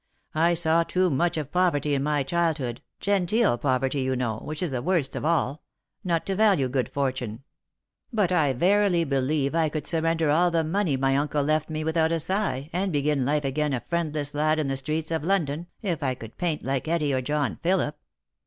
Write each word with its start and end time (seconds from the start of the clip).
I 0.33 0.55
saw 0.55 0.81
too 0.81 1.11
much 1.11 1.37
of 1.37 1.51
poverty 1.51 1.93
in 1.93 2.01
my 2.01 2.23
childhood— 2.23 2.81
genteel 3.01 3.59
poverty, 3.59 4.01
you 4.01 4.15
know, 4.15 4.37
which 4.39 4.63
is 4.63 4.71
the 4.71 4.81
worst 4.81 5.15
of 5.15 5.23
all— 5.23 5.61
not 6.03 6.25
to 6.25 6.35
value 6.35 6.67
good 6.69 6.89
fortune. 6.89 7.43
But 8.11 8.31
I 8.31 8.53
verily 8.53 9.03
believe 9.03 9.53
I 9.53 9.69
could 9.69 9.85
surrender 9.85 10.31
all 10.31 10.49
the 10.49 10.63
money 10.63 10.97
my 10.97 11.15
uncle 11.15 11.43
left 11.43 11.69
me 11.69 11.83
without 11.83 12.11
a 12.11 12.19
sigh, 12.19 12.71
and 12.73 12.91
begin 12.91 13.25
life 13.25 13.45
again 13.45 13.73
a 13.73 13.83
friendless 13.89 14.33
lad 14.33 14.57
in 14.57 14.69
the 14.69 14.77
streets 14.77 15.11
of 15.11 15.23
London, 15.23 15.67
if 15.83 16.01
I 16.01 16.15
could 16.15 16.35
paint 16.35 16.63
like 16.63 16.87
Etty 16.87 17.13
or 17.13 17.21
John 17.21 17.59
Philip." 17.61 17.95